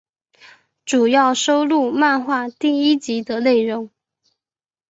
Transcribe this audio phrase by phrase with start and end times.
[0.83, 3.91] 主要收录漫画第一集的内容。